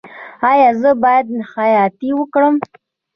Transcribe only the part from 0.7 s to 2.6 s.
زه باید خیاطۍ وکړم؟